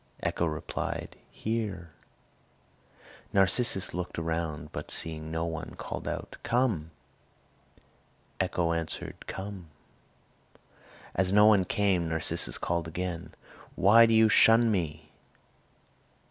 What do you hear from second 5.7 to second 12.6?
called out, "Come." Echo answered, "Come." As no one came, Narcissus